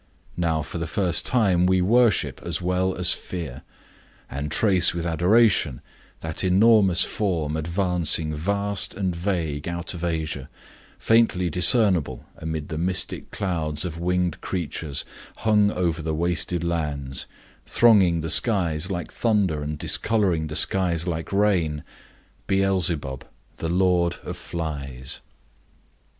[0.35, 3.61] Now for the first time we worship as well as fear;
[4.31, 5.79] and trace with adoration
[6.21, 10.49] that enormous form advancing vast and vague out of Asia,
[10.97, 17.27] faintly discernible amid the mystic clouds of winged creatures hung over the wasted lands,
[17.67, 21.83] thronging the skies like thunder and discoloring the skies like rain;
[22.47, 23.23] Beelzebub,
[23.57, 25.21] the Lord of Flies.